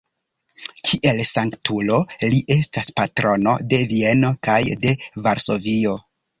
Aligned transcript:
Kiel 0.87 1.21
sanktulo 1.31 1.99
li 2.33 2.41
estas 2.57 2.91
patrono 3.03 3.55
de 3.75 3.83
Vieno 3.95 4.35
kaj 4.51 4.59
de 4.89 4.99
Varsovio. 5.31 5.99